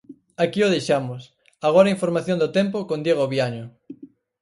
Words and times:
Aquí 0.43 0.59
o 0.67 0.71
deixamos, 0.75 1.21
agora 1.67 1.85
a 1.89 1.95
información 1.95 2.37
do 2.39 2.49
tempo 2.57 2.77
con 2.89 2.99
Diego 3.05 3.25
Viaño. 3.33 3.65